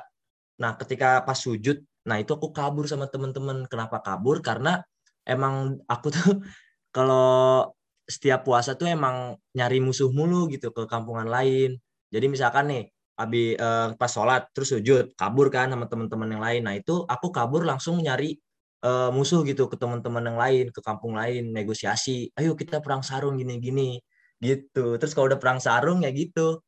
[0.62, 4.40] Nah ketika pas sujud nah itu aku kabur sama temen-temen kenapa kabur?
[4.40, 4.80] Karena
[5.26, 6.40] emang aku tuh
[6.96, 7.68] kalau
[8.10, 11.78] setiap puasa tuh emang nyari musuh mulu gitu ke kampungan lain.
[12.10, 12.84] Jadi misalkan nih
[13.20, 17.28] habis uh, pas sholat terus sujud kabur kan sama teman-teman yang lain nah itu aku
[17.28, 18.40] kabur langsung nyari
[18.84, 22.32] uh, musuh gitu ke teman-teman yang lain, ke kampung lain, negosiasi.
[22.36, 24.00] Ayo kita perang sarung gini-gini
[24.40, 24.96] gitu.
[24.96, 26.60] Terus kalau udah perang sarung ya gitu.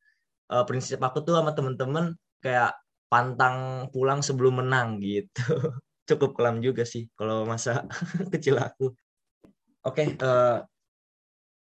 [0.53, 2.13] Uh, prinsip aku tuh sama teman-teman
[2.45, 2.77] kayak
[3.09, 5.73] pantang pulang sebelum menang gitu.
[6.09, 7.89] Cukup kelam juga sih kalau masa
[8.35, 8.93] kecil aku.
[9.83, 10.63] Oke, okay, uh,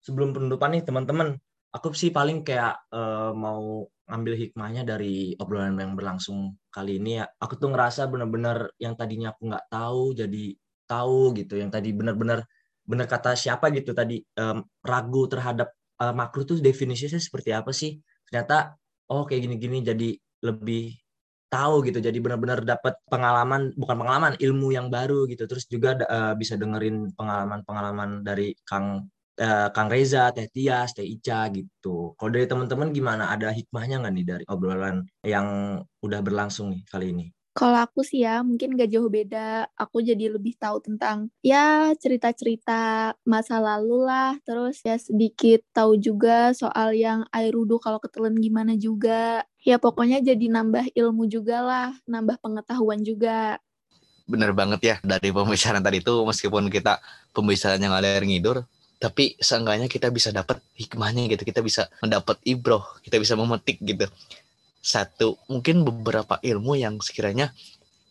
[0.03, 1.39] sebelum penutupan nih teman-teman,
[1.73, 7.25] aku sih paling kayak uh, mau ngambil hikmahnya dari obrolan yang berlangsung kali ini ya.
[7.41, 10.43] Aku tuh ngerasa bener-bener yang tadinya aku nggak tahu jadi
[10.85, 11.53] tahu gitu.
[11.57, 12.39] Yang tadi bener-bener
[12.83, 15.71] bener kata siapa gitu tadi um, ragu terhadap
[16.03, 17.97] uh, makro tuh definisinya seperti apa sih?
[18.29, 18.77] Ternyata
[19.09, 20.09] oh kayak gini-gini jadi
[20.45, 20.93] lebih
[21.47, 22.03] tahu gitu.
[22.03, 25.47] Jadi benar-benar dapat pengalaman bukan pengalaman ilmu yang baru gitu.
[25.49, 29.07] Terus juga uh, bisa dengerin pengalaman-pengalaman dari Kang
[29.39, 32.13] uh, Kang Reza, Teh Tias, Teh Ica gitu.
[32.17, 33.33] Kalau dari teman-teman gimana?
[33.33, 35.47] Ada hikmahnya nggak nih dari obrolan yang
[36.01, 37.25] udah berlangsung nih kali ini?
[37.53, 39.69] Kalau aku sih ya mungkin gak jauh beda.
[39.77, 44.33] Aku jadi lebih tahu tentang ya cerita-cerita masa lalu lah.
[44.41, 49.45] Terus ya sedikit tahu juga soal yang air wudhu kalau ketelan gimana juga.
[49.61, 53.61] Ya pokoknya jadi nambah ilmu juga lah, nambah pengetahuan juga.
[54.25, 57.05] Bener banget ya dari pembicaraan tadi itu meskipun kita
[57.37, 58.65] pembicaraan yang ada ngidur,
[59.03, 61.43] tapi seenggaknya kita bisa dapat hikmahnya gitu.
[61.43, 62.79] Kita bisa mendapat ibroh.
[63.03, 64.07] Kita bisa memetik gitu.
[64.79, 67.51] Satu mungkin beberapa ilmu yang sekiranya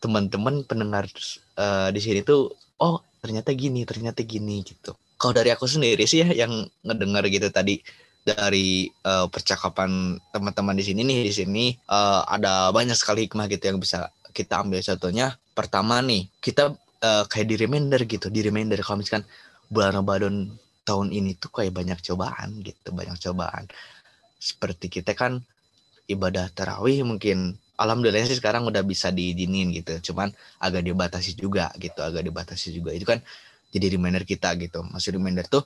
[0.04, 1.08] teman-teman pendengar
[1.56, 4.92] uh, di sini tuh oh ternyata gini ternyata gini gitu.
[5.16, 7.80] Kalau dari aku sendiri sih ya yang ngedengar gitu tadi
[8.20, 13.64] dari uh, percakapan teman-teman di sini nih di sini uh, ada banyak sekali hikmah gitu
[13.72, 14.84] yang bisa kita ambil.
[14.84, 18.76] Contohnya pertama nih kita uh, kayak di reminder gitu di reminder.
[18.84, 19.24] Kalau misalkan
[19.72, 23.64] bulan Ramadan tahun ini tuh kayak banyak cobaan gitu, banyak cobaan.
[24.38, 25.42] Seperti kita kan
[26.10, 30.12] ibadah tarawih mungkin alhamdulillah sih sekarang udah bisa diizinin gitu.
[30.12, 32.90] Cuman agak dibatasi juga gitu, agak dibatasi juga.
[32.94, 33.22] Itu kan
[33.72, 34.82] jadi reminder kita gitu.
[34.90, 35.62] Masih reminder tuh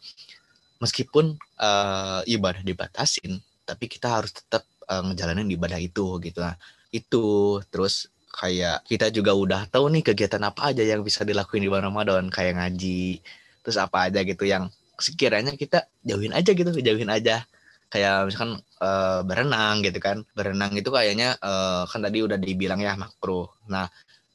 [0.81, 6.45] meskipun uh, ibadah dibatasin, tapi kita harus tetap uh, ngejalanin ibadah itu gitu.
[6.45, 6.57] Nah,
[6.93, 11.69] itu terus kayak kita juga udah tahu nih kegiatan apa aja yang bisa dilakuin di
[11.73, 13.25] bulan Ramadan kayak ngaji
[13.65, 14.69] terus apa aja gitu yang
[14.99, 17.45] sekiranya kita jauhin aja gitu jauhin aja.
[17.87, 20.27] Kayak misalkan uh, berenang gitu kan.
[20.35, 23.55] Berenang itu kayaknya uh, kan tadi udah dibilang ya makro.
[23.71, 23.87] Nah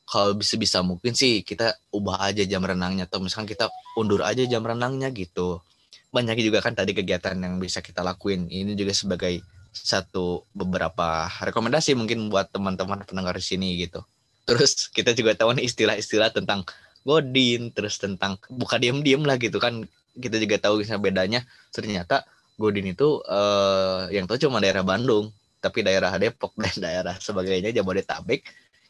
[0.07, 4.43] kalau bisa bisa mungkin sih kita ubah aja jam renangnya atau misalkan kita undur aja
[4.43, 5.63] jam renangnya gitu.
[6.11, 8.47] Banyak juga kan tadi kegiatan yang bisa kita lakuin.
[8.51, 9.39] Ini juga sebagai
[9.71, 14.03] satu beberapa rekomendasi mungkin buat teman-teman pendengar di sini gitu.
[14.43, 16.67] Terus kita juga tahu nih istilah-istilah tentang
[17.07, 21.39] godin terus tentang buka diem-diem lah gitu kan kita juga tahu misalnya bedanya.
[21.71, 22.27] Ternyata
[22.59, 28.41] Godin itu uh, yang tahu cuma daerah Bandung tapi daerah Depok dan daerah sebagainya Jabodetabek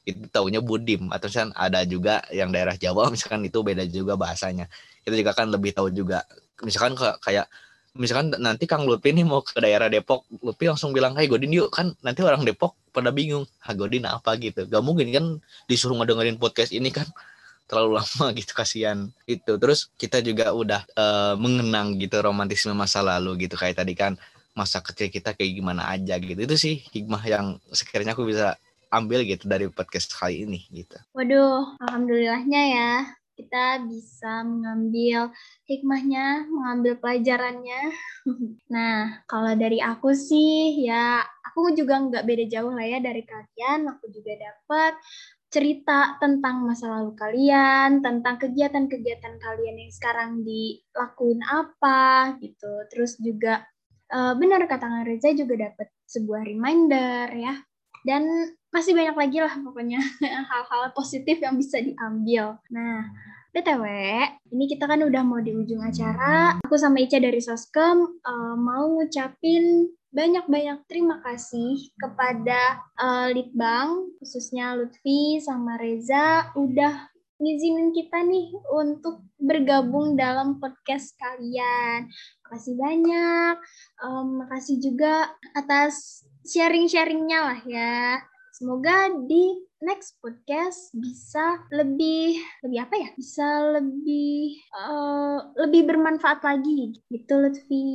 [0.07, 1.11] itu taunya Budim.
[1.13, 4.65] Atau misalkan ada juga yang daerah Jawa misalkan itu beda juga bahasanya.
[5.03, 6.25] Kita juga kan lebih tahu juga.
[6.63, 7.45] Misalkan kayak
[7.91, 11.75] misalkan nanti Kang Lutfi nih mau ke daerah Depok Lutfi langsung bilang hey Godin yuk
[11.75, 14.39] kan nanti orang Depok pada bingung ha Godin apa?
[14.39, 14.63] gitu.
[14.65, 15.25] Gak mungkin kan
[15.67, 17.05] disuruh ngedengerin podcast ini kan
[17.71, 23.47] terlalu lama gitu kasihan itu terus kita juga udah uh, mengenang gitu romantisme masa lalu
[23.47, 24.19] gitu kayak tadi kan
[24.51, 28.59] masa kecil kita kayak gimana aja gitu itu sih hikmah yang sekiranya aku bisa
[28.91, 30.99] ambil gitu dari podcast kali ini gitu.
[31.15, 32.91] Waduh, alhamdulillahnya ya
[33.41, 35.33] kita bisa mengambil
[35.65, 37.81] hikmahnya, mengambil pelajarannya.
[38.75, 43.89] nah, kalau dari aku sih ya aku juga nggak beda jauh lah ya dari kalian.
[43.97, 44.93] Aku juga dapat
[45.51, 52.87] cerita tentang masa lalu kalian, tentang kegiatan-kegiatan kalian yang sekarang dilakuin apa gitu.
[52.87, 53.67] Terus juga
[54.15, 57.59] uh, benar kata Reza juga dapat sebuah reminder ya.
[58.01, 58.23] Dan
[58.71, 59.99] masih banyak lagi lah pokoknya
[60.49, 62.57] hal-hal positif yang bisa diambil.
[62.71, 63.11] Nah,
[63.51, 63.83] BTW,
[64.55, 66.55] ini kita kan udah mau di ujung acara.
[66.63, 74.75] Aku sama Ica dari Soskem uh, mau ngucapin banyak-banyak terima kasih kepada uh, Litbang, khususnya
[74.75, 77.07] Lutfi sama Reza, udah
[77.41, 82.11] ngizinin kita nih untuk bergabung dalam podcast kalian.
[82.45, 83.55] Makasih banyak.
[84.03, 88.21] Um, makasih juga atas sharing-sharingnya lah ya.
[88.53, 93.09] Semoga di next podcast bisa lebih lebih apa ya?
[93.17, 93.45] Bisa
[93.81, 97.85] lebih uh, lebih bermanfaat lagi gitu Lutfi.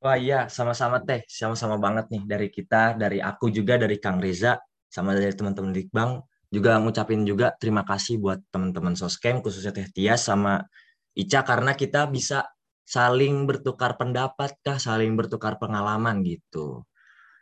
[0.00, 4.56] Wah iya, sama-sama teh, sama-sama banget nih dari kita, dari aku juga, dari Kang Reza,
[4.88, 10.24] sama dari teman-teman Dikbang, juga ngucapin juga terima kasih buat teman-teman Soskem, khususnya Teh Tias
[10.24, 10.64] sama
[11.12, 12.46] Ica, karena kita bisa
[12.88, 16.87] saling bertukar pendapat kah, saling bertukar pengalaman gitu.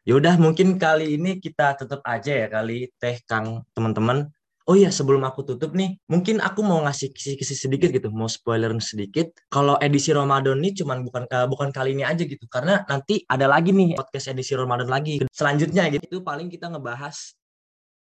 [0.06, 4.30] Yaudah mungkin kali ini kita tutup aja ya kali Teh Kang teman-teman.
[4.66, 8.70] Oh iya, sebelum aku tutup nih, mungkin aku mau ngasih kisi-kisi sedikit gitu, mau spoiler
[8.82, 9.34] sedikit.
[9.50, 13.70] Kalau edisi Ramadan ini cuman bukan bukan kali ini aja gitu, karena nanti ada lagi
[13.74, 15.22] nih podcast edisi Ramadan lagi.
[15.30, 17.14] Selanjutnya gitu, paling kita ngebahas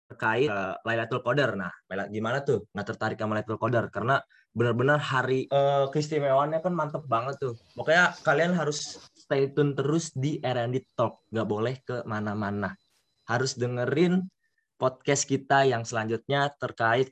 [0.10, 1.58] terkait uh, Lailatul Qadar.
[1.58, 1.74] Nah,
[2.10, 3.90] gimana tuh nggak tertarik sama Lailatul Qadar?
[3.90, 4.22] Karena
[4.54, 7.58] benar-benar hari uh, keistimewaannya kan mantep banget tuh.
[7.74, 9.02] Pokoknya kalian harus
[9.32, 12.76] stay tune terus di R&D Talk, nggak boleh ke mana-mana.
[13.24, 14.28] Harus dengerin
[14.76, 17.08] podcast kita yang selanjutnya terkait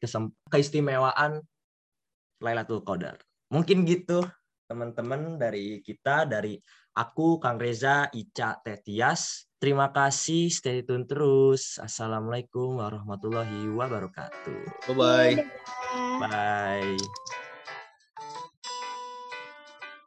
[0.52, 1.40] keistimewaan
[2.44, 3.24] Lailatul Qadar.
[3.48, 4.28] Mungkin gitu
[4.68, 6.60] teman-teman dari kita, dari
[7.00, 9.48] aku, Kang Reza, Ica, Tetias.
[9.56, 11.80] Terima kasih, stay tune terus.
[11.80, 14.92] Assalamualaikum warahmatullahi wabarakatuh.
[14.92, 15.36] Bye-bye.
[16.20, 17.00] Bye.